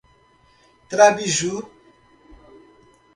Trabiju 0.89 1.61